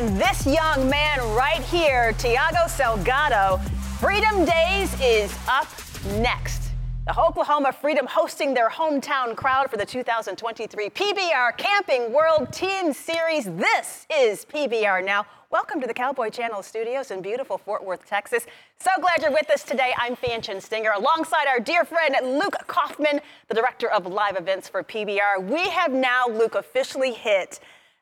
[0.00, 3.62] and this young man right here, Thiago Salgado,
[3.98, 5.68] Freedom Days is up
[6.22, 6.70] next.
[7.06, 13.44] The Oklahoma Freedom hosting their hometown crowd for the 2023 PBR Camping World Team Series.
[13.44, 15.26] This is PBR Now.
[15.50, 18.46] Welcome to the Cowboy Channel studios in beautiful Fort Worth, Texas.
[18.78, 19.92] So glad you're with us today.
[19.98, 24.82] I'm Fanchon Stinger alongside our dear friend Luke Kaufman, the director of live events for
[24.82, 25.42] PBR.
[25.42, 27.60] We have now, Luke, officially hit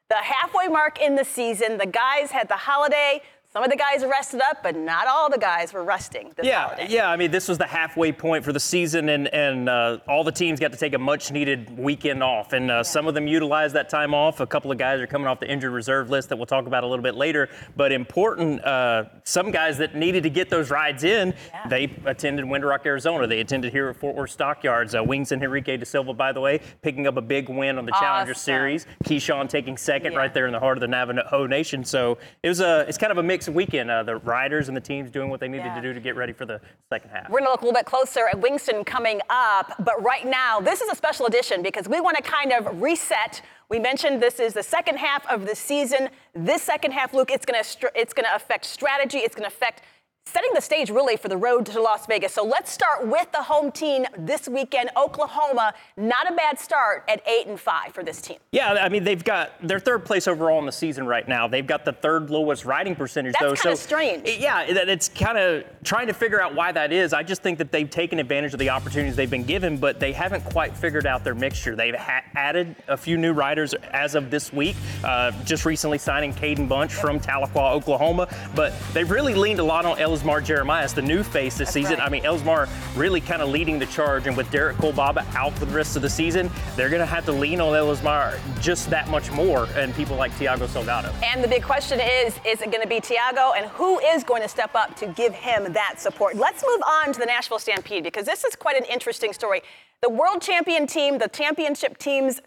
[0.09, 1.79] the halfway mark in the season.
[1.79, 5.38] The guys had the holiday some of the guys rested up, but not all the
[5.38, 6.34] guys were resting.
[6.43, 6.87] yeah, holiday.
[6.91, 7.11] yeah.
[7.11, 10.33] I mean, this was the halfway point for the season, and and uh, all the
[10.33, 12.83] teams got to take a much-needed weekend off, and uh, yeah.
[12.83, 14.41] some of them utilized that time off.
[14.41, 16.84] A couple of guys are coming off the injured reserve list that we'll talk about
[16.84, 17.48] a little bit later.
[17.74, 21.69] But important, uh, some guys that needed to get those rides in, yeah.
[21.69, 23.26] they attended Window Rock, Arizona.
[23.26, 24.95] They attended here at Fort Worth Stockyards.
[24.95, 27.93] Uh, Wingson Henrique Da Silva, by the way, picking up a big win on the
[27.93, 28.04] awesome.
[28.04, 28.87] Challenger Series.
[29.04, 30.19] Keyshawn taking second yeah.
[30.19, 31.82] right there in the heart of the Navajo Nation.
[31.82, 33.91] So it was a, it's kind of a weekend.
[33.91, 35.75] Uh, the riders and the teams doing what they needed yeah.
[35.75, 37.29] to do to get ready for the second half.
[37.29, 40.61] We're going to look a little bit closer at Wingson coming up, but right now,
[40.61, 43.43] this is a special edition because we want to kind of reset.
[43.69, 46.09] We mentioned this is the second half of the season.
[46.35, 49.19] This second half, Luke, it's going to it's going to affect strategy.
[49.19, 49.83] It's going to affect
[50.29, 52.34] setting the stage really for the road to Las Vegas.
[52.34, 55.74] So let's start with the home team this weekend, Oklahoma.
[55.96, 58.37] Not a bad start at eight and five for this team.
[58.52, 61.48] Yeah, I mean they've got their third place overall in the season right now.
[61.48, 63.48] They've got the third lowest riding percentage That's though.
[63.51, 64.38] That's kind of so strange.
[64.38, 67.12] Yeah, it's kind of trying to figure out why that is.
[67.12, 70.12] I just think that they've taken advantage of the opportunities they've been given, but they
[70.12, 71.75] haven't quite figured out their mixture.
[71.75, 74.76] They've ha- added a few new riders as of this week.
[75.03, 79.87] Uh, just recently signing Caden Bunch from Tahlequah, Oklahoma, but they've really leaned a lot
[79.87, 81.99] on Elizmar Jeremias the new face this That's season.
[81.99, 82.06] Right.
[82.06, 85.65] I mean, Elizmar really kind of leading the charge, and with Derek Kolbaba out for
[85.65, 89.09] the rest of the season, they're going to have to lean on Elizmar just that
[89.09, 91.12] much more, and people like Thiago Salgado.
[91.22, 94.42] And the big question is, is it going to be Thiago, and who is going
[94.42, 96.37] to step up to give him that support?
[96.37, 99.62] Let's move on to the Nashville Stampede because this is quite an interesting story.
[100.03, 102.41] The world champion team, the championship teams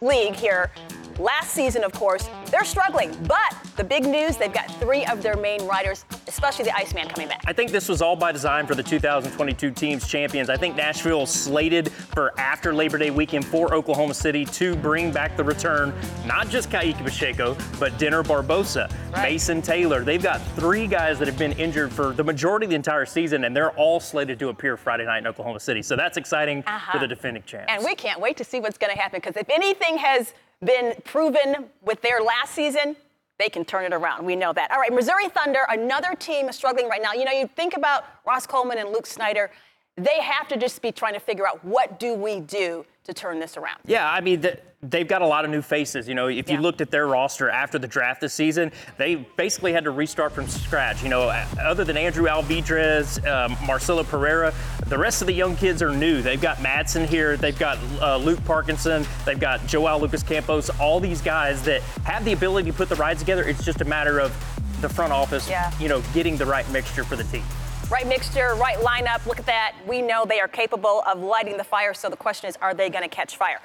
[0.00, 0.72] league here
[1.18, 3.16] last season, of course, they're struggling.
[3.26, 7.26] But the big news, they've got three of their main riders, especially the Iceman, coming
[7.26, 7.42] back.
[7.46, 10.50] I think this was all by design for the 2022 team's champions.
[10.50, 15.10] I think Nashville is slated for after Labor Day weekend for Oklahoma City to bring
[15.10, 15.94] back the return,
[16.26, 19.32] not just Kaique Pacheco, but Dener Barbosa, right.
[19.32, 20.04] Mason Taylor.
[20.04, 23.44] They've got three guys that have been injured for the majority of the entire season,
[23.44, 25.80] and they're all slated to appear Friday night in Oklahoma City.
[25.80, 26.92] So that's exciting uh-huh.
[26.92, 27.72] for the defending champs.
[27.72, 30.34] And we can't wait to see what's going to happen because if anything has
[30.64, 32.96] been proven with their last season,
[33.38, 34.24] they can turn it around.
[34.24, 34.70] We know that.
[34.70, 37.12] All right, Missouri Thunder, another team struggling right now.
[37.12, 39.50] You know, you think about Ross Coleman and Luke Snyder,
[39.96, 43.40] they have to just be trying to figure out what do we do to turn
[43.40, 43.78] this around.
[43.84, 46.08] Yeah, I mean, the, they've got a lot of new faces.
[46.08, 49.72] You know, if you looked at their roster after the draft this season, they basically
[49.72, 51.02] had to restart from scratch.
[51.02, 51.22] You know,
[51.60, 54.54] other than Andrew Alvidrez, um, Marcelo Pereira,
[54.86, 56.22] the rest of the young kids are new.
[56.22, 61.00] They've got Madsen here, they've got uh, Luke Parkinson, they've got Joel Lucas Campos, all
[61.00, 63.42] these guys that have the ability to put the rides together.
[63.42, 64.30] It's just a matter of
[64.80, 65.72] the front office, yeah.
[65.78, 67.44] you know, getting the right mixture for the team.
[67.92, 69.26] Right mixture, right lineup.
[69.26, 69.74] Look at that.
[69.86, 71.92] We know they are capable of lighting the fire.
[71.92, 73.60] So the question is, are they going to catch fire?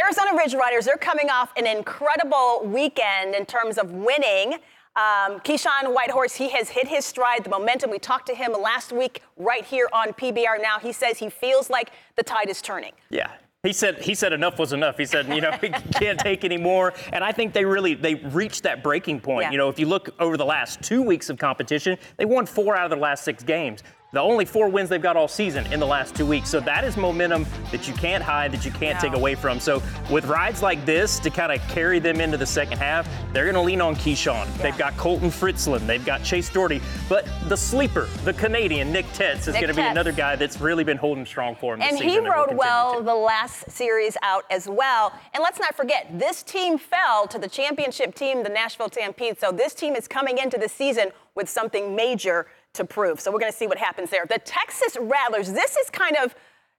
[0.00, 4.54] Arizona Ridge Riders, they're coming off an incredible weekend in terms of winning.
[4.94, 7.90] Um, Keyshawn Whitehorse, he has hit his stride, the momentum.
[7.90, 10.78] We talked to him last week right here on PBR Now.
[10.78, 12.92] He says he feels like the tide is turning.
[13.10, 14.98] Yeah, he said he said enough was enough.
[14.98, 16.92] He said, you know, he can't take any more.
[17.12, 19.44] And I think they really they reached that breaking point.
[19.44, 19.50] Yeah.
[19.52, 22.74] You know, if you look over the last two weeks of competition, they won four
[22.74, 25.80] out of the last six games the only four wins they've got all season in
[25.80, 26.50] the last two weeks.
[26.50, 29.08] So that is momentum that you can't hide, that you can't no.
[29.08, 29.58] take away from.
[29.58, 33.44] So with rides like this to kind of carry them into the second half, they're
[33.44, 34.46] going to lean on Keyshawn.
[34.46, 34.62] Yeah.
[34.64, 35.86] They've got Colten Fritzlan.
[35.86, 36.82] They've got Chase Dougherty.
[37.08, 40.84] But the sleeper, the Canadian, Nick Tetz, is going to be another guy that's really
[40.84, 43.02] been holding strong for him And he rode well to.
[43.02, 45.18] the last series out as well.
[45.32, 49.40] And let's not forget, this team fell to the championship team, the Nashville Stampede.
[49.40, 53.20] So this team is coming into the season with something major to prove.
[53.20, 54.24] So we're going to see what happens there.
[54.26, 56.34] The Texas Rattlers, this is kind of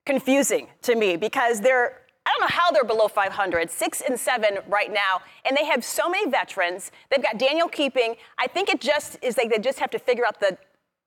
[0.05, 4.59] confusing to me because they're I don't know how they're below 500, six and seven
[4.69, 6.89] right now, and they have so many veterans.
[7.09, 8.15] They've got Daniel Keeping.
[8.37, 10.57] I think it just is like they just have to figure out the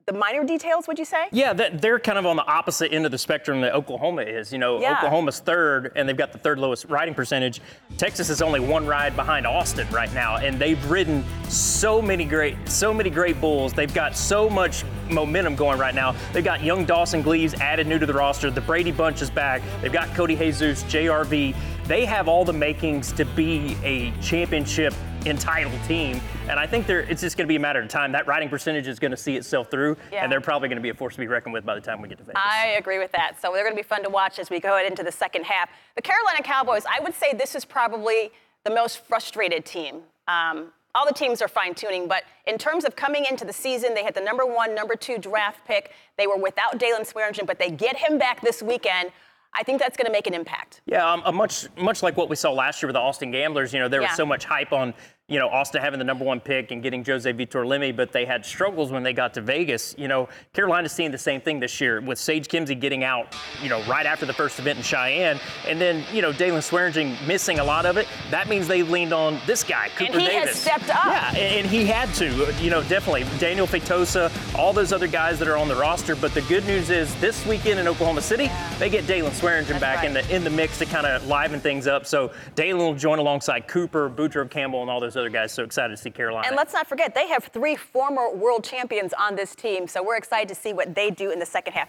[0.07, 1.27] the minor details, would you say?
[1.33, 4.53] Yeah, they're kind of on the opposite end of the spectrum that Oklahoma is.
[4.53, 4.99] You know, yeah.
[4.99, 7.61] Oklahoma's third, and they've got the third lowest riding percentage.
[7.99, 12.57] Texas is only one ride behind Austin right now, and they've ridden so many great,
[12.69, 13.73] so many great bulls.
[13.73, 16.15] They've got so much momentum going right now.
[16.33, 18.49] They've got young Dawson Gleaves added new to the roster.
[18.49, 19.61] The Brady Bunch is back.
[19.83, 21.53] They've got Cody Jesus, JRV.
[21.87, 24.93] They have all the makings to be a championship
[25.25, 26.21] entitled team.
[26.49, 28.11] And I think it's just going to be a matter of time.
[28.11, 30.25] That riding percentage is going to see itself through, yeah.
[30.25, 32.03] and they're probably going to be a force to be reckoned with by the time
[32.03, 32.43] we get to Vegas.
[32.45, 33.41] I agree with that.
[33.41, 35.69] So they're going to be fun to watch as we go into the second half.
[35.95, 38.33] The Carolina Cowboys, I would say this is probably
[38.65, 40.01] the most frustrated team.
[40.27, 43.95] Um, all the teams are fine tuning, but in terms of coming into the season,
[43.95, 45.93] they had the number one, number two draft pick.
[46.17, 49.13] They were without Daylon Swearingen, but they get him back this weekend.
[49.55, 50.83] I think that's going to make an impact.
[50.87, 53.73] Yeah, um, much much like what we saw last year with the Austin Gamblers.
[53.73, 54.09] You know, there yeah.
[54.09, 54.93] was so much hype on
[55.29, 58.25] you know, Austin having the number one pick and getting Jose Vitor Leme, but they
[58.25, 59.93] had struggles when they got to Vegas.
[59.99, 63.69] You know, Carolina's seeing the same thing this year with Sage Kimsey getting out, you
[63.69, 65.41] know, right after the first event in Cheyenne.
[65.67, 68.07] And then, you know, Daylon Swearingen missing a lot of it.
[68.31, 70.51] That means they leaned on this guy, Cooper and he Davis.
[70.51, 71.07] has stepped up.
[71.07, 73.25] Yeah, and he had to, you know, definitely.
[73.41, 76.15] Daniel Feitosa, all those other guys that are on the roster.
[76.15, 78.75] But the good news is this weekend in Oklahoma City, yeah.
[78.79, 80.07] they get Daylon Swearingen back right.
[80.07, 82.07] in the in the mix to kind of liven things up.
[82.07, 85.53] So Daylon will join alongside Cooper, Boudreaux Campbell, and all those other guys.
[85.53, 86.47] So excited to see Carolina.
[86.47, 90.17] And let's not forget, they have three former world champions on this team, so we're
[90.17, 91.89] excited to see what they do in the second half.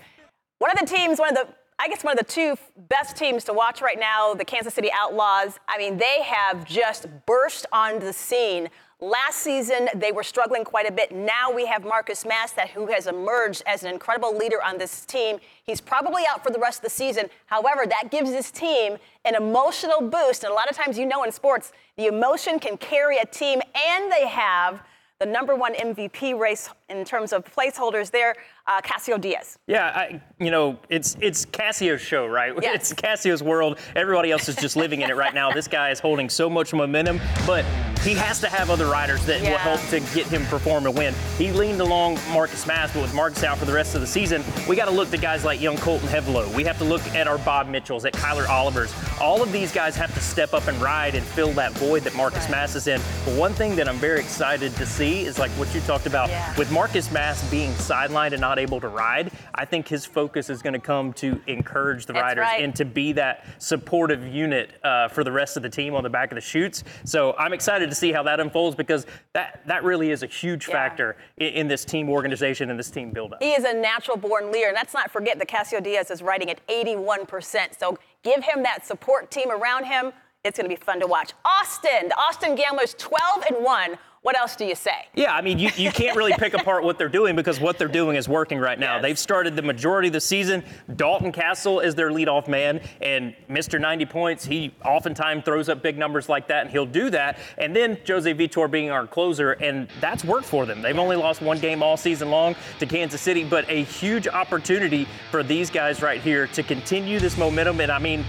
[0.59, 2.57] One of the teams, one of the I guess one of the two
[2.89, 5.59] best teams to watch right now, the Kansas City Outlaws.
[5.67, 10.89] I mean, they have just burst onto the scene Last season, they were struggling quite
[10.89, 11.11] a bit.
[11.11, 15.37] Now we have Marcus Mastat, who has emerged as an incredible leader on this team.
[15.63, 17.29] He's probably out for the rest of the season.
[17.45, 20.43] However, that gives this team an emotional boost.
[20.43, 23.61] And a lot of times, you know, in sports, the emotion can carry a team,
[23.75, 24.81] and they have
[25.19, 28.35] the number one MVP race in terms of placeholders there,
[28.65, 29.57] uh, Cassio Dias.
[29.67, 32.53] Yeah, I, you know, it's it's Cassio's show, right?
[32.67, 32.91] Yes.
[32.91, 33.77] It's Cassio's world.
[33.95, 35.51] Everybody else is just living in it right now.
[35.51, 37.63] This guy is holding so much momentum, but
[38.01, 39.51] he has to have other riders that yeah.
[39.51, 41.13] will help to get him perform and win.
[41.37, 44.43] He leaned along Marcus Mast, but with Marcus out for the rest of the season,
[44.67, 46.53] we got to look to guys like young Colton Hevelo.
[46.53, 48.93] We have to look at our Bob Mitchells, at Kyler Olivers.
[49.21, 52.15] All of these guys have to step up and ride and fill that void that
[52.15, 52.51] Marcus right.
[52.51, 53.01] Mast is in.
[53.25, 56.29] But one thing that I'm very excited to see is like what you talked about
[56.29, 56.55] yeah.
[56.57, 59.31] with Marcus Mast being sidelined and not able to ride.
[59.55, 62.63] I think his focus is going to come to encourage the That's riders right.
[62.63, 66.09] and to be that supportive unit uh, for the rest of the team on the
[66.11, 66.83] back of the chutes.
[67.03, 70.67] So I'm excited to see how that unfolds because that that really is a huge
[70.67, 70.73] yeah.
[70.75, 73.41] factor in, in, this team organization and this team buildup.
[73.41, 76.51] He is a natural born leader, and let's not forget that Cassio Dias is riding
[76.51, 77.79] at 81%.
[77.79, 80.13] So give him that support team around him.
[80.43, 81.33] It's going to be fun to watch.
[81.43, 83.97] Austin, the Austin Gamblers 12 and 1
[84.27, 85.07] what else do you say?
[85.15, 87.87] Yeah, I mean, you, you can't really pick apart what they're doing because what they're
[87.87, 88.95] doing is working right now.
[88.95, 89.01] Yes.
[89.01, 90.65] They've started the majority of the season.
[90.97, 93.79] Dalton Kasel is their leadoff man, and Mr.
[93.79, 97.39] 90 points, he oftentimes throws up big numbers like that, and he'll do that.
[97.57, 100.81] And then Jose Vitor being our closer, and that's worked for them.
[100.81, 105.07] They've only lost one game all season long to Kansas City, but a huge opportunity
[105.31, 107.79] for these guys right here to continue this momentum.
[107.79, 108.25] And I mean,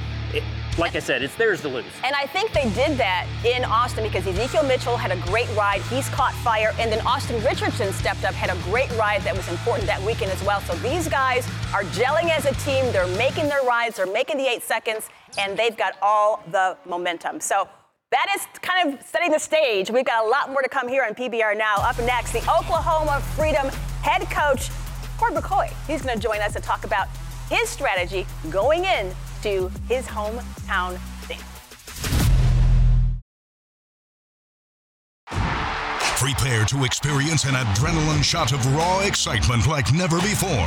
[0.78, 1.86] like I said, it's theirs to lose.
[2.04, 5.82] And I think they did that in Austin because Ezekiel Mitchell had a great ride.
[5.82, 6.72] He's caught fire.
[6.78, 10.30] And then Austin Richardson stepped up, had a great ride that was important that weekend
[10.30, 10.60] as well.
[10.60, 12.90] So these guys are gelling as a team.
[12.92, 15.08] They're making their rides, they're making the eight seconds,
[15.38, 17.40] and they've got all the momentum.
[17.40, 17.68] So
[18.10, 19.90] that is kind of setting the stage.
[19.90, 21.76] We've got a lot more to come here on PBR now.
[21.76, 23.68] Up next, the Oklahoma Freedom
[24.02, 24.70] head coach,
[25.18, 25.72] Cord McCoy.
[25.86, 27.08] He's going to join us to talk about
[27.50, 30.98] his strategy going in to his hometown
[36.18, 40.66] Prepare to experience an adrenaline shot of raw excitement like never before.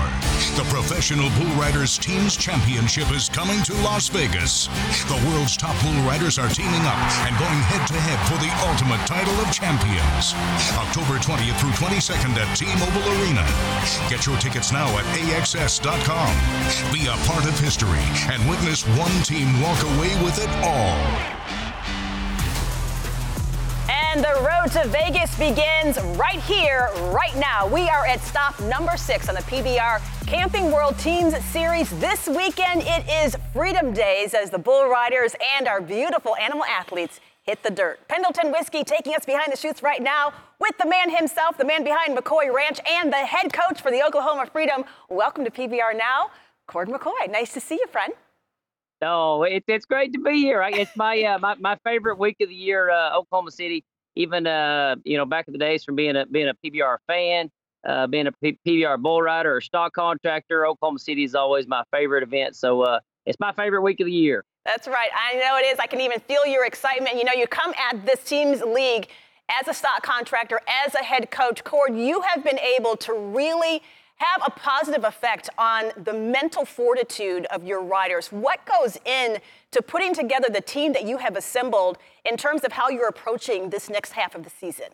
[0.55, 4.67] The Professional Bull Riders Teams Championship is coming to Las Vegas.
[5.11, 6.95] The world's top bull riders are teaming up
[7.27, 10.31] and going head to head for the ultimate title of champions.
[10.79, 13.43] October 20th through 22nd at T-Mobile Arena.
[14.09, 16.31] Get your tickets now at AXS.com.
[16.93, 21.30] Be a part of history and witness one team walk away with it all.
[24.13, 27.65] And the road to Vegas begins right here, right now.
[27.65, 31.89] We are at stop number six on the PBR Camping World Teams Series.
[32.01, 37.21] This weekend, it is Freedom Days as the bull riders and our beautiful animal athletes
[37.43, 38.05] hit the dirt.
[38.09, 41.85] Pendleton Whiskey taking us behind the chutes right now with the man himself, the man
[41.85, 44.83] behind McCoy Ranch, and the head coach for the Oklahoma Freedom.
[45.07, 46.31] Welcome to PBR Now,
[46.67, 47.31] Cord McCoy.
[47.31, 48.11] Nice to see you, friend.
[49.01, 50.61] Oh, it, it's great to be here.
[50.67, 53.83] It's my, uh, my my favorite week of the year, uh, Oklahoma City
[54.15, 57.49] even uh, you know back in the days from being a being a PBR fan,
[57.87, 61.83] uh, being a P- PBR bull rider or stock contractor, Oklahoma City is always my
[61.91, 62.55] favorite event.
[62.55, 64.43] So uh, it's my favorite week of the year.
[64.65, 65.09] That's right.
[65.15, 65.79] I know it is.
[65.79, 67.17] I can even feel your excitement.
[67.17, 69.07] You know, you come at this team's league
[69.49, 71.63] as a stock contractor, as a head coach.
[71.63, 73.81] Cord, you have been able to really
[74.21, 78.27] have a positive effect on the mental fortitude of your riders.
[78.27, 79.39] What goes in
[79.71, 83.69] to putting together the team that you have assembled in terms of how you're approaching
[83.71, 84.87] this next half of the season?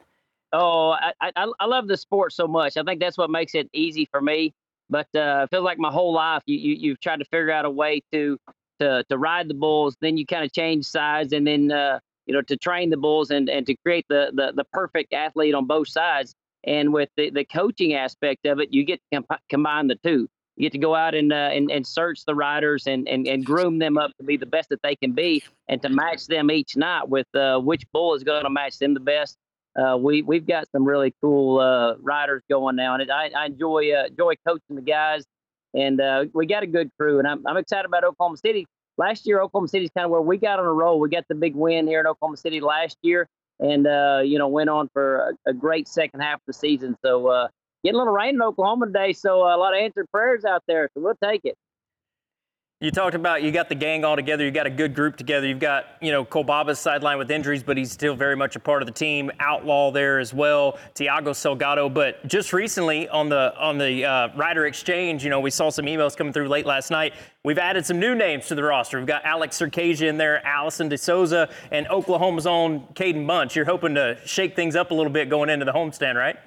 [0.53, 2.77] Oh, I, I, I love the sport so much.
[2.77, 4.53] I think that's what makes it easy for me.
[4.89, 7.65] But uh, it feels like my whole life you, you you've tried to figure out
[7.65, 8.37] a way to
[8.79, 9.97] to to ride the bulls.
[9.99, 13.29] Then you kind of change sides, and then uh, you know to train the bulls
[13.29, 16.33] and, and to create the, the the perfect athlete on both sides.
[16.63, 20.27] And with the, the coaching aspect of it, you get to combine the two.
[20.55, 23.45] You get to go out and, uh, and and search the riders and, and and
[23.45, 26.49] groom them up to be the best that they can be, and to match them
[26.49, 29.37] each night with uh, which bull is going to match them the best.
[29.77, 33.91] Uh, we we've got some really cool uh, riders going now, and I, I enjoy
[33.93, 35.23] uh, enjoy coaching the guys,
[35.75, 38.65] and uh, we got a good crew, and I'm I'm excited about Oklahoma City.
[38.97, 40.99] Last year, Oklahoma City is kind of where we got on a roll.
[40.99, 44.47] We got the big win here in Oklahoma City last year, and uh, you know
[44.47, 46.95] went on for a, a, great second half of the season.
[47.03, 47.47] So uh,
[47.83, 50.63] getting a little rain in Oklahoma today, so uh, a lot of answered prayers out
[50.67, 50.89] there.
[50.93, 51.57] So we'll take it.
[52.79, 54.45] You talked about you got the gang all together.
[54.45, 55.47] You got a good group together.
[55.47, 58.83] You've got you know Kolbaba's sideline with injuries, but he's still very much a part
[58.83, 59.31] of the team.
[59.39, 60.77] Outlaw there as well.
[60.93, 61.91] Thiago Salgado.
[61.91, 65.87] But just recently on the on the uh, rider exchange, you know we saw some
[65.87, 67.15] emails coming through late last night.
[67.43, 68.99] We've added some new names to the roster.
[68.99, 73.55] We've got Alex Cerqueira in there, Allison DeSouza, and Oklahoma's own Caden Bunch.
[73.55, 76.37] You're hoping to shake things up a little bit going into the homestand, right?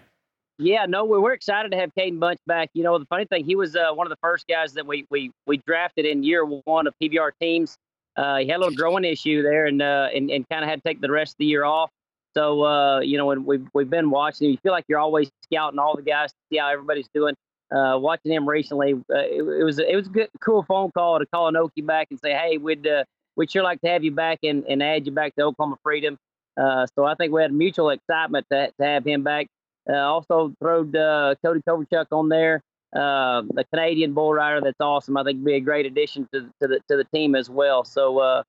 [0.61, 2.69] Yeah, no, we're excited to have Caden Bunch back.
[2.75, 5.07] You know, the funny thing, he was uh, one of the first guys that we
[5.11, 7.79] we we drafted in year one of PBR teams.
[8.15, 10.83] Uh, he had a little growing issue there, and uh, and, and kind of had
[10.83, 11.91] to take the rest of the year off.
[12.37, 15.79] So uh, you know, when we've we've been watching, you feel like you're always scouting
[15.79, 17.35] all the guys to see how everybody's doing.
[17.75, 21.21] Uh, watching him recently, uh, it, it, was it was a good, cool phone call
[21.21, 22.87] to call Anoki back and say, hey, we'd
[23.35, 26.19] we'd sure like to have you back and, and add you back to Oklahoma Freedom.
[26.59, 29.47] So I think we had mutual excitement to, to have him back.
[29.89, 32.63] Uh, also throwed uh, Cody Coverchuk on there,
[32.95, 34.61] uh, the Canadian bull rider.
[34.61, 35.17] That's awesome.
[35.17, 37.85] I think be a great addition to, to the to the team as well.
[37.85, 38.43] So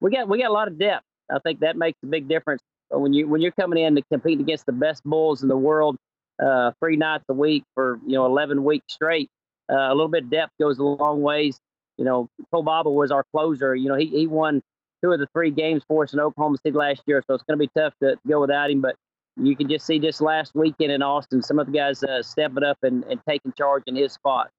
[0.00, 1.04] we got we got a lot of depth.
[1.30, 2.60] I think that makes a big difference
[2.90, 5.96] when you when you're coming in to compete against the best bulls in the world,
[6.44, 9.28] uh, three nights a week for you know 11 weeks straight.
[9.70, 11.58] Uh, a little bit of depth goes a long ways.
[11.96, 13.74] You know, Kolbaba was our closer.
[13.74, 14.62] You know, he he won
[15.02, 17.58] two of the three games for us in Oklahoma City last year, so it's going
[17.58, 18.80] to be tough to go without him.
[18.80, 18.96] But
[19.36, 22.64] you can just see just last weekend in Austin, some of the guys uh, stepping
[22.64, 24.50] up and, and taking charge in his spot.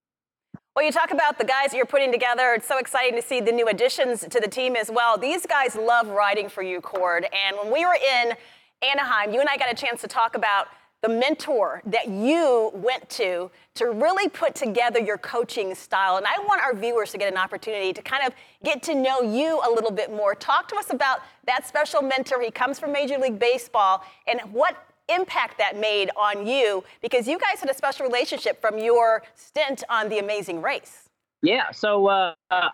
[0.75, 2.53] Well, you talk about the guys that you're putting together.
[2.53, 5.17] It's so exciting to see the new additions to the team as well.
[5.17, 7.25] These guys love riding for you, Cord.
[7.25, 8.33] And when we were in
[8.81, 10.67] Anaheim, you and I got a chance to talk about
[11.05, 16.17] the mentor that you went to to really put together your coaching style.
[16.17, 18.33] And I want our viewers to get an opportunity to kind of
[18.63, 20.33] get to know you a little bit more.
[20.33, 22.41] Talk to us about that special mentor.
[22.41, 27.37] He comes from Major League Baseball and what impact that made on you because you
[27.37, 31.03] guys had a special relationship from your stint on The Amazing Race.
[31.43, 32.71] Yeah, so uh, uh,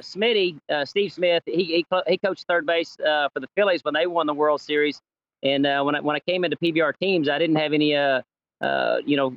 [0.00, 3.92] Smitty, uh, Steve Smith, he, he, he coached third base uh, for the Phillies when
[3.92, 5.02] they won the World Series.
[5.46, 8.22] And uh, when I when I came into PBR teams, I didn't have any uh,
[8.60, 9.36] uh, you know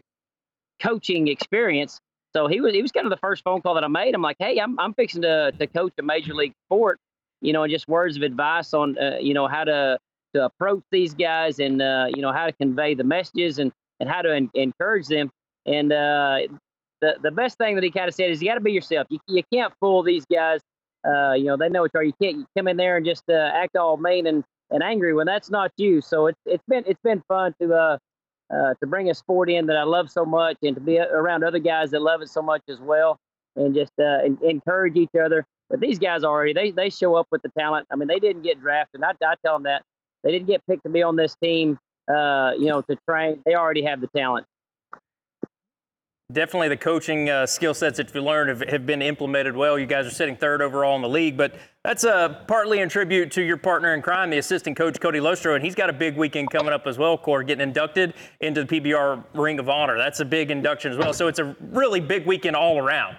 [0.81, 1.99] coaching experience.
[2.35, 4.15] So he was he was kind of the first phone call that I made.
[4.15, 6.99] I'm like, hey, I'm I'm fixing to to coach a major league sport,
[7.41, 9.99] you know, and just words of advice on uh, you know how to
[10.35, 14.09] to approach these guys and uh, you know how to convey the messages and and
[14.09, 15.29] how to en- encourage them.
[15.65, 16.39] And uh,
[17.01, 19.05] the the best thing that he kind of said is you got to be yourself.
[19.09, 20.61] You you can't fool these guys.
[21.05, 22.03] You know they know what you are.
[22.03, 25.49] You can't come in there and just act all mean and and angry when that's
[25.49, 26.01] not you.
[26.01, 27.97] So it's it's been it's been fun to uh,
[28.53, 31.43] uh, to bring a sport in that I love so much and to be around
[31.43, 33.17] other guys that love it so much as well,
[33.55, 35.45] and just uh, encourage each other.
[35.69, 37.87] But these guys already they they show up with the talent.
[37.91, 39.03] I mean, they didn't get drafted.
[39.03, 39.83] I, I tell them that
[40.23, 41.77] they didn't get picked to be on this team.
[42.11, 43.39] Uh, you know, to train.
[43.45, 44.47] They already have the talent.
[46.31, 49.79] Definitely the coaching uh, skill sets that you learned have, have, been implemented well.
[49.79, 53.31] You guys are sitting third overall in the league, but that's uh, partly in tribute
[53.31, 56.15] to your partner in crime, the assistant coach Cody Lostro, and he's got a big
[56.17, 59.97] weekend coming up as well, Cord, getting inducted into the PBR Ring of Honor.
[59.97, 61.13] That's a big induction as well.
[61.13, 63.17] So it's a really big weekend all around.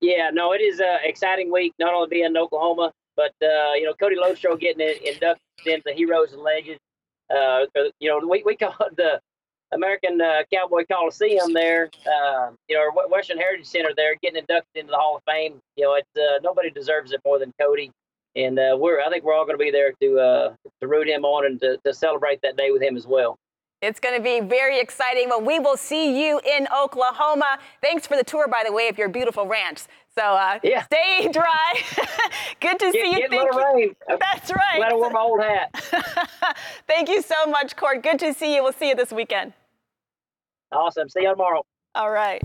[0.00, 3.86] Yeah, no, it is an exciting week, not only being in Oklahoma, but, uh, you
[3.86, 6.80] know, Cody Lostro getting inducted into Heroes and Legends.
[7.28, 7.64] Uh,
[7.98, 9.20] you know, we, we call it the
[9.72, 14.90] American uh, Cowboy Coliseum there, uh, you know, Western Heritage Center there, getting inducted into
[14.90, 15.60] the Hall of Fame.
[15.76, 17.90] You know, it's uh, nobody deserves it more than Cody,
[18.36, 21.08] and uh, we're I think we're all going to be there to uh, to root
[21.08, 23.38] him on and to, to celebrate that day with him as well.
[23.82, 25.28] It's going to be very exciting.
[25.28, 27.58] Well, we will see you in Oklahoma.
[27.82, 29.80] Thanks for the tour, by the way, of your beautiful ranch.
[30.14, 30.84] So uh, yeah.
[30.84, 31.72] stay dry.
[32.60, 33.28] Good to get, see you.
[33.28, 33.74] Get Thank you.
[33.74, 33.94] Rain.
[34.20, 34.78] That's right.
[34.78, 36.56] Let to wear my old hat.
[36.86, 38.04] Thank you so much, Cord.
[38.04, 38.62] Good to see you.
[38.62, 39.52] We'll see you this weekend.
[40.72, 41.08] Awesome.
[41.08, 41.62] See you tomorrow.
[41.94, 42.42] All right.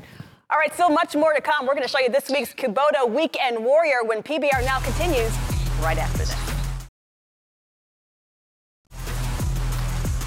[0.50, 1.66] All right, still much more to come.
[1.66, 5.32] We're going to show you this week's Kubota Weekend Warrior when PBR now continues
[5.82, 6.34] right after this.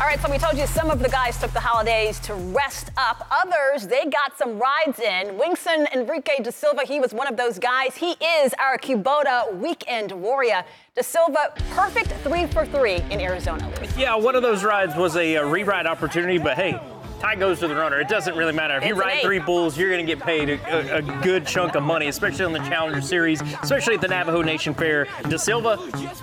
[0.00, 2.90] All right, so we told you some of the guys took the holidays to rest
[2.96, 3.26] up.
[3.30, 5.38] Others, they got some rides in.
[5.38, 7.96] Wingson Henrique Da Silva, he was one of those guys.
[7.96, 10.64] He is our Kubota weekend warrior.
[10.94, 13.70] Da Silva, perfect three for three in Arizona.
[13.94, 16.80] Yeah, one of those rides was a, a rewrite opportunity, but hey,
[17.20, 18.00] tie goes to the runner.
[18.00, 18.76] It doesn't really matter.
[18.76, 21.46] If you It's ride three bulls, you're going to get paid a, a, a good
[21.46, 25.06] chunk of money, especially on the Challenger Series, especially at the Navajo Nation Fair.
[25.28, 25.76] Da Silva,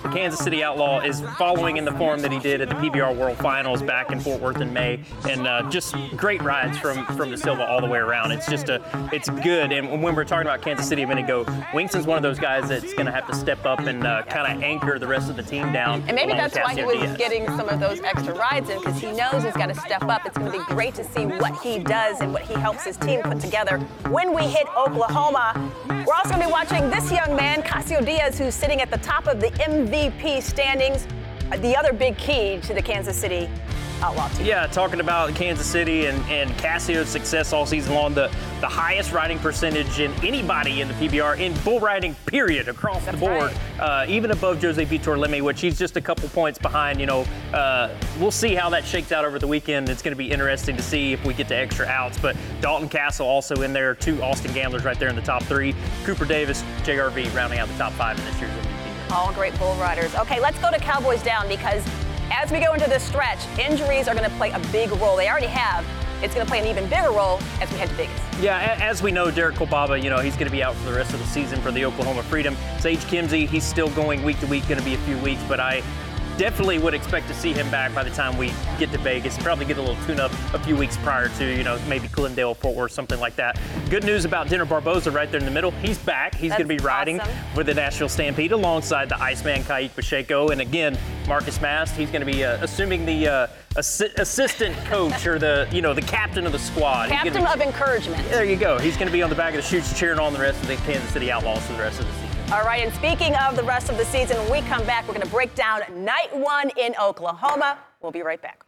[0.03, 3.15] the Kansas City Outlaw, is following in the form that he did at the PBR
[3.15, 4.99] World Finals back in Fort Worth in May,
[5.29, 8.31] and uh, just great rides from from Da Silva all the way around.
[8.31, 8.81] It's just a,
[9.13, 9.71] it's good.
[9.71, 12.39] And when we we're talking about Kansas City a minute ago, Wingson's one of those
[12.39, 15.29] guys that's going to have to step up and uh, kind of anchor the rest
[15.29, 16.03] of the team down.
[16.07, 19.11] And maybe that's why he was getting some of those extra rides in because he
[19.11, 20.25] knows he's got to step up.
[20.25, 22.98] It's going to be great to see what he does and what he helps his
[22.98, 23.79] team put together
[24.10, 25.72] when we hit Oklahoma.
[25.89, 28.98] We're also going to be watching this young man, Cassio Dias, who's sitting at the
[28.98, 31.08] top of the MVP standings.
[31.60, 33.50] The other big key to the Kansas City
[34.01, 34.45] Outlaw team.
[34.45, 38.27] Yeah, talking about Kansas City and, and Cassio's success all season long, the,
[38.61, 43.19] the highest riding percentage in anybody in the PBR in bull riding, period, across That's
[43.19, 46.99] the board, uh, even above Jose Vitor Leme, which he's just a couple points behind.
[46.99, 47.89] You know, uh,
[48.19, 49.89] we'll see how that shakes out over the weekend.
[49.89, 52.19] It's going to be interesting to see if we get to extra outs.
[52.19, 55.75] But Dalton Kasel also in there, two Austin gamblers right there in the top three.
[56.03, 59.11] Cooper Davis, JRV rounding out the top five in this year's MVP.
[59.11, 60.13] All great bull riders.
[60.15, 61.83] Okay, let's go to Cowboys down because
[62.31, 65.15] as we go into this stretch, injuries are going to play a big role.
[65.15, 65.86] They already have.
[66.24, 68.19] It's going to play an even bigger role as we head to Vegas.
[68.41, 70.98] Yeah, as we know, Derek Kolbaba, you know, he's going to be out for the
[70.98, 72.55] rest of the season for the Oklahoma Freedom.
[72.79, 75.60] Sage Kimsey, he's still going week to week, going to be a few weeks, but
[75.60, 75.84] I
[76.38, 79.38] definitely would expect to see him back by the time we get to Vegas.
[79.38, 82.75] Probably get a little tune-up a few weeks prior to, you know, maybe Glendale, Fort
[82.75, 83.60] Worth, something like that.
[83.89, 85.71] Good news about Dener Barbosa right there in the middle.
[85.71, 86.36] He's back.
[86.36, 87.36] He's going to be riding awesome.
[87.56, 90.50] with the Nashville Stampede alongside the Iceman Kaique Pacheco.
[90.50, 90.97] And again,
[91.28, 95.67] Marcus Mast, he's going to be uh, assuming the uh, assi- assistant coach or the,
[95.71, 97.10] you know, the captain of the squad.
[97.10, 98.28] Captain be- of encouragement.
[98.30, 98.78] there you go.
[98.78, 100.67] He's going to be on the back of the chutes cheering on the rest of
[100.67, 102.16] the Kansas City Outlaws for the rest of the season.
[102.49, 105.13] All right, and speaking of the rest of the season, when we come back, we're
[105.13, 107.77] going to break down night one in Oklahoma.
[108.01, 108.63] We'll be right back.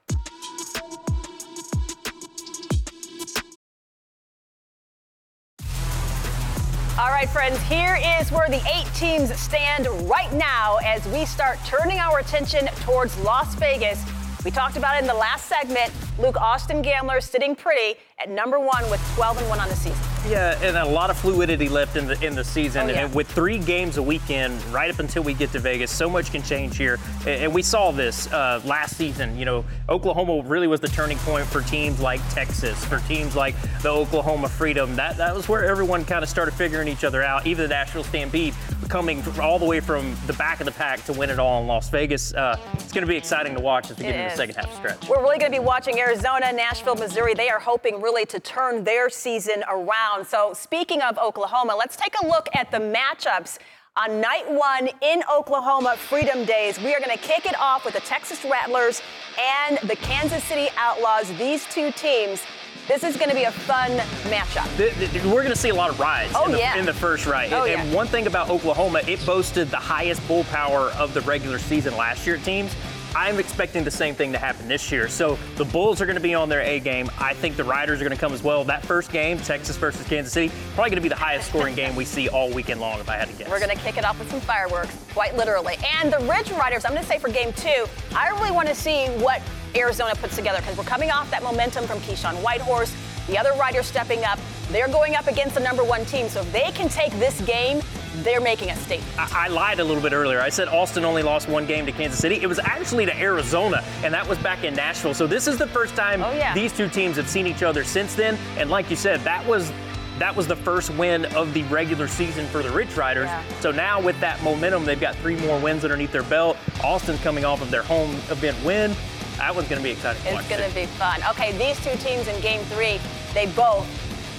[7.00, 11.58] All right, friends, here is where the eight teams stand right now as we start
[11.66, 14.04] turning our attention towards Las Vegas.
[14.44, 15.94] We talked about it in the last segment.
[16.20, 20.09] Luke Austin Gambler sitting pretty at number one with 12 and 1 on the season.
[20.28, 22.88] Yeah, and a lot of fluidity left in the in the season.
[22.88, 23.06] Oh, yeah.
[23.06, 26.32] And with three games a weekend, right up until we get to Vegas, so much
[26.32, 27.00] can change here.
[27.26, 29.38] And we saw this uh, last season.
[29.38, 33.56] You know, Oklahoma really was the turning point for teams like Texas, for teams like
[33.82, 34.96] the Oklahoma Freedom.
[34.96, 37.48] That that was where everyone kind of started figuring each other out.
[37.48, 38.54] Even the Nashville Stampede
[38.88, 41.68] coming all the way from the back of the pack to win it all in
[41.68, 42.34] Las Vegas.
[42.34, 44.34] Uh, it's going to be exciting to watch as we It get into is.
[44.34, 45.10] the second half stretch.
[45.10, 47.34] We're really going to be watching Arizona, Nashville, Missouri.
[47.34, 50.26] They are hoping really to turn their season around.
[50.28, 53.58] So, speaking of Oklahoma, let's take a look at the matchups
[53.98, 56.80] on night one in Oklahoma Freedom Days.
[56.80, 59.02] We are going to kick it off with the Texas Rattlers
[59.38, 61.30] and the Kansas City Outlaws.
[61.38, 62.42] These two teams.
[62.88, 63.92] This is going to be a fun
[64.32, 64.66] matchup.
[64.78, 66.76] Th- th- We're going to see a lot of rides Oh, in, the, yeah.
[66.76, 67.54] in the first ride.
[67.54, 67.96] Oh, and yeah.
[67.96, 72.26] one thing about Oklahoma, it boasted the highest bull power of the regular season last
[72.26, 72.76] year teams.
[73.16, 75.08] I'm expecting the same thing to happen this year.
[75.08, 77.10] So the Bulls are going to be on their A game.
[77.18, 78.64] I think the Riders are going to come as well.
[78.64, 81.96] That first game, Texas versus Kansas City, probably going to be the highest scoring game
[81.96, 83.50] we see all weekend long, if I had to guess.
[83.50, 85.76] We're going to kick it off with some fireworks, quite literally.
[86.00, 88.76] And the Ridge Riders, I'm going to say for game two, I really want to
[88.76, 89.42] see what
[89.76, 92.96] Arizona puts together because we're coming off that momentum from Keyshawn Whitehorse.
[93.28, 94.40] The other riders stepping up.
[94.72, 96.28] They're going up against the number one team.
[96.30, 97.82] So if they can take this game,
[98.18, 99.12] they're making a statement.
[99.20, 100.42] I, I lied a little bit earlier.
[100.42, 102.36] I said Austin only lost one game to Kansas City.
[102.42, 105.14] It was actually to Arizona, and that was back in Nashville.
[105.14, 106.54] So this is the first time Oh, yeah.
[106.56, 108.38] these two teams have seen each other since then.
[108.58, 109.72] And like you said, that was
[110.18, 113.28] that was the first win of the regular season for the Ridge Riders.
[113.28, 113.42] Yeah.
[113.62, 116.58] So now with that momentum, they've got three more wins underneath their belt.
[116.84, 118.94] Austin's coming off of their home event win.
[119.40, 120.30] That one's going to be exciting to.
[120.38, 121.22] It's going to be fun.
[121.32, 123.00] Okay, these two teams in game three,
[123.34, 123.88] they both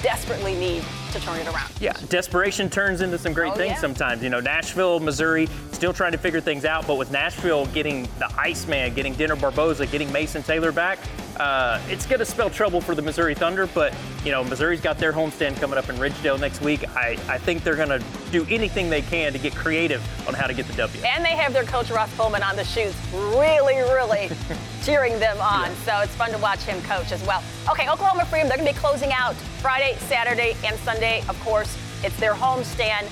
[0.03, 0.83] desperately need
[1.13, 1.71] to turn it around.
[1.81, 3.81] Yeah, desperation turns into some great Oh, things yeah.
[3.81, 4.23] sometimes.
[4.23, 8.31] You know, Nashville, Missouri, still trying to figure things out, but with Nashville getting the
[8.39, 10.99] Iceman, getting Dener Barbosa, getting Mason Taylor back,
[11.41, 13.95] Uh, it's going to spell trouble for the Missouri Thunder, but
[14.27, 16.87] you know Missouri's got their homestand coming up in Ridgedale next week.
[16.95, 20.47] I, I think they're going to do anything they can to get creative on how
[20.47, 21.03] to get the W.
[21.03, 24.29] And they have their coach Ross Coleman on the shoes, really, really
[24.85, 25.71] cheering them on.
[25.71, 25.75] Yeah.
[25.87, 27.43] So it's fun to watch him coach as well.
[27.71, 31.25] Okay, Oklahoma Freedom, they're going to be closing out Friday, Saturday, and Sunday.
[31.27, 31.75] Of course,
[32.05, 33.09] it's their homestand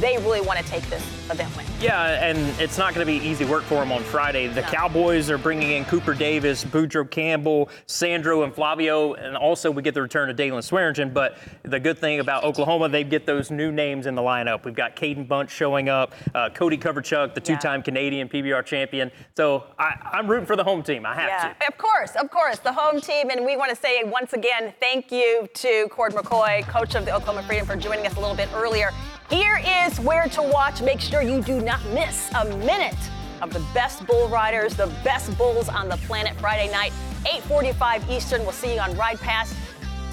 [0.00, 1.66] they really want to take this event win.
[1.80, 4.46] Yeah, and it's not going to be easy work for them on Friday.
[4.46, 4.68] The no.
[4.68, 9.94] Cowboys are bringing in Cooper Davis, Boudreaux Campbell, Sandro, and Flavio, and also we get
[9.94, 11.12] the return of Daylon Swearingen.
[11.12, 14.64] But the good thing about Oklahoma, they get those new names in the lineup.
[14.64, 17.84] We've got Caden Bunch showing up, uh, Cody Coverchuk, the two-time yeah.
[17.84, 19.10] Canadian PBR champion.
[19.36, 21.06] So I, am rooting for the home team.
[21.06, 21.68] I have yeah, to.
[21.68, 25.10] Of course, of course, the home team, and we want to say once again thank
[25.10, 28.48] you to Cord McCoy, coach of the Oklahoma Freedom, for joining us a little bit
[28.54, 28.90] earlier.
[29.30, 30.82] Here is where to watch.
[30.82, 32.94] Make sure you do not miss a minute
[33.40, 36.92] of the best bull riders, the best bulls on the planet Friday night,
[37.24, 38.42] 8:45 Eastern.
[38.42, 39.54] We'll see you on Ride Pass.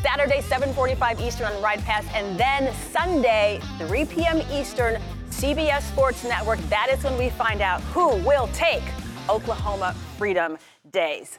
[0.02, 4.42] Saturday, 7:45 Eastern on Ride Pass, and then Sunday, 3 p.m.
[4.50, 6.60] Eastern, CBS Sports Network.
[6.70, 8.84] That is when we find out who will take
[9.30, 10.58] Oklahoma Freedom
[10.92, 11.38] Days.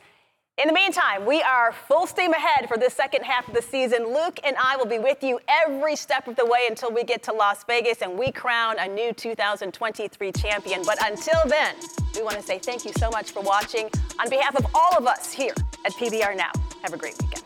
[0.63, 4.15] In the meantime, we are full steam ahead for the second half of the season.
[4.15, 7.21] Luke and I will be with you every step of the way until we get
[7.25, 10.83] to Las Vegas and we crown a new 2023 champion.
[10.87, 11.75] But until then,
[12.15, 13.91] we want to say thank you so much for watching.
[14.21, 17.43] On behalf of all of us here at PBR Now, have a great weekend.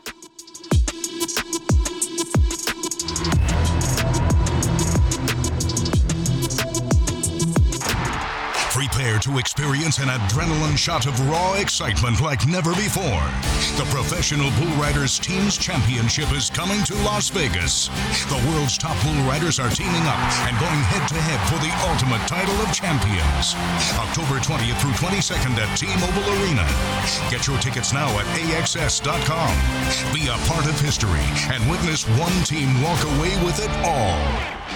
[9.07, 13.23] Prepare to experience an adrenaline shot of raw excitement like never before.
[13.79, 17.87] The Professional Bull Riders Teams Championship is coming to Las Vegas.
[18.27, 20.19] The world's top bull riders are teaming up
[20.51, 23.55] and going head to head for the ultimate title of champions.
[23.95, 26.67] October 20th through 22nd at T-Mobile Arena.
[27.31, 29.55] Get your tickets now at AXS.com.
[30.13, 31.23] Be a part of history
[31.55, 34.76] and witness one team walk away with it all.